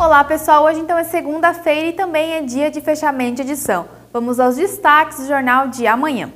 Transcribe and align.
Olá 0.00 0.24
pessoal, 0.24 0.64
hoje 0.64 0.80
então 0.80 0.96
é 0.96 1.04
segunda-feira 1.04 1.88
e 1.88 1.92
também 1.92 2.32
é 2.32 2.40
dia 2.40 2.70
de 2.70 2.80
fechamento 2.80 3.34
de 3.34 3.42
edição. 3.42 3.86
Vamos 4.10 4.40
aos 4.40 4.56
destaques 4.56 5.18
do 5.18 5.26
jornal 5.26 5.68
de 5.68 5.86
amanhã. 5.86 6.32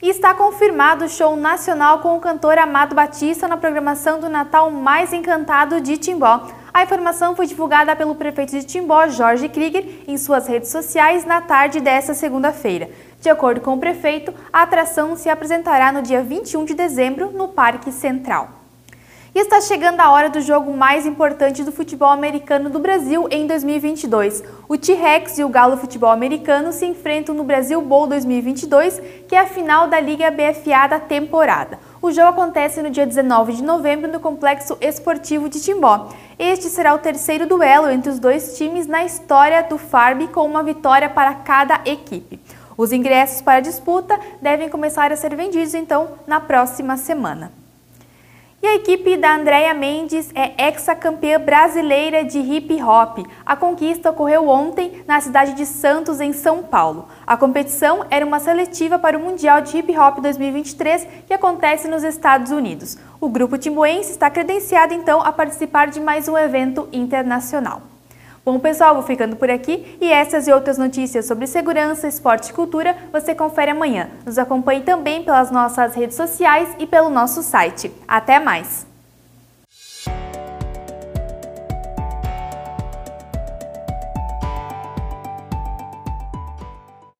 E 0.00 0.08
está 0.08 0.32
confirmado 0.34 1.04
o 1.04 1.08
show 1.08 1.34
nacional 1.34 1.98
com 1.98 2.16
o 2.16 2.20
cantor 2.20 2.58
Amado 2.58 2.94
Batista 2.94 3.48
na 3.48 3.56
programação 3.56 4.20
do 4.20 4.28
Natal 4.28 4.70
Mais 4.70 5.12
Encantado 5.12 5.80
de 5.80 5.96
Timbó. 5.96 6.46
A 6.72 6.84
informação 6.84 7.34
foi 7.34 7.48
divulgada 7.48 7.96
pelo 7.96 8.14
prefeito 8.14 8.52
de 8.52 8.62
Timbó, 8.62 9.08
Jorge 9.08 9.48
Krieger, 9.48 10.04
em 10.06 10.16
suas 10.16 10.46
redes 10.46 10.70
sociais 10.70 11.24
na 11.24 11.40
tarde 11.40 11.80
desta 11.80 12.14
segunda-feira. 12.14 12.88
De 13.20 13.28
acordo 13.28 13.60
com 13.60 13.74
o 13.74 13.80
prefeito, 13.80 14.32
a 14.52 14.62
atração 14.62 15.16
se 15.16 15.28
apresentará 15.28 15.90
no 15.90 16.02
dia 16.02 16.22
21 16.22 16.66
de 16.66 16.74
dezembro 16.74 17.32
no 17.32 17.48
Parque 17.48 17.90
Central. 17.90 18.59
E 19.32 19.38
está 19.38 19.60
chegando 19.60 20.00
a 20.00 20.10
hora 20.10 20.28
do 20.28 20.40
jogo 20.40 20.76
mais 20.76 21.06
importante 21.06 21.62
do 21.62 21.70
futebol 21.70 22.08
americano 22.08 22.68
do 22.68 22.80
Brasil 22.80 23.28
em 23.30 23.46
2022. 23.46 24.42
O 24.68 24.76
T-Rex 24.76 25.38
e 25.38 25.44
o 25.44 25.48
Galo 25.48 25.76
Futebol 25.76 26.10
Americano 26.10 26.72
se 26.72 26.84
enfrentam 26.84 27.32
no 27.32 27.44
Brasil 27.44 27.80
Bowl 27.80 28.08
2022, 28.08 29.00
que 29.28 29.36
é 29.36 29.38
a 29.38 29.46
final 29.46 29.86
da 29.86 30.00
Liga 30.00 30.32
BFA 30.32 30.88
da 30.88 30.98
temporada. 30.98 31.78
O 32.02 32.10
jogo 32.10 32.30
acontece 32.30 32.82
no 32.82 32.90
dia 32.90 33.06
19 33.06 33.52
de 33.52 33.62
novembro 33.62 34.10
no 34.10 34.18
Complexo 34.18 34.76
Esportivo 34.80 35.48
de 35.48 35.62
Timbó. 35.62 36.08
Este 36.36 36.64
será 36.64 36.92
o 36.92 36.98
terceiro 36.98 37.46
duelo 37.46 37.88
entre 37.88 38.10
os 38.10 38.18
dois 38.18 38.58
times 38.58 38.88
na 38.88 39.04
história 39.04 39.62
do 39.62 39.78
FARB, 39.78 40.26
com 40.26 40.44
uma 40.44 40.64
vitória 40.64 41.08
para 41.08 41.34
cada 41.34 41.80
equipe. 41.84 42.40
Os 42.76 42.90
ingressos 42.90 43.40
para 43.40 43.58
a 43.58 43.62
disputa 43.62 44.18
devem 44.42 44.68
começar 44.68 45.12
a 45.12 45.16
ser 45.16 45.36
vendidos 45.36 45.74
então 45.74 46.18
na 46.26 46.40
próxima 46.40 46.96
semana. 46.96 47.59
E 48.62 48.66
a 48.66 48.74
equipe 48.74 49.16
da 49.16 49.36
Andrea 49.36 49.72
Mendes 49.72 50.30
é 50.34 50.66
ex-campeã 50.66 51.40
brasileira 51.40 52.22
de 52.22 52.38
hip 52.38 52.74
hop. 52.82 53.26
A 53.46 53.56
conquista 53.56 54.10
ocorreu 54.10 54.48
ontem 54.48 55.02
na 55.06 55.18
cidade 55.18 55.54
de 55.54 55.64
Santos, 55.64 56.20
em 56.20 56.34
São 56.34 56.62
Paulo. 56.62 57.08
A 57.26 57.38
competição 57.38 58.04
era 58.10 58.24
uma 58.24 58.38
seletiva 58.38 58.98
para 58.98 59.16
o 59.16 59.20
Mundial 59.20 59.62
de 59.62 59.78
Hip 59.78 59.96
Hop 59.96 60.18
2023 60.18 61.06
que 61.26 61.32
acontece 61.32 61.88
nos 61.88 62.04
Estados 62.04 62.52
Unidos. 62.52 62.98
O 63.18 63.30
grupo 63.30 63.56
timboense 63.56 64.10
está 64.10 64.28
credenciado 64.28 64.92
então 64.92 65.22
a 65.22 65.32
participar 65.32 65.86
de 65.88 65.98
mais 65.98 66.28
um 66.28 66.36
evento 66.36 66.86
internacional. 66.92 67.80
Bom, 68.44 68.58
pessoal, 68.58 68.94
vou 68.94 69.02
ficando 69.02 69.36
por 69.36 69.50
aqui 69.50 69.98
e 70.00 70.10
essas 70.10 70.48
e 70.48 70.52
outras 70.52 70.78
notícias 70.78 71.26
sobre 71.26 71.46
segurança, 71.46 72.08
esporte 72.08 72.48
e 72.48 72.52
cultura 72.54 72.96
você 73.12 73.34
confere 73.34 73.70
amanhã. 73.70 74.08
Nos 74.24 74.38
acompanhe 74.38 74.80
também 74.80 75.22
pelas 75.22 75.50
nossas 75.50 75.94
redes 75.94 76.16
sociais 76.16 76.74
e 76.78 76.86
pelo 76.86 77.10
nosso 77.10 77.42
site. 77.42 77.92
Até 78.08 78.40
mais! 78.40 78.89